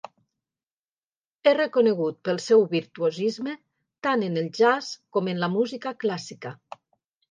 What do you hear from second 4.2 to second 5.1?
en el jazz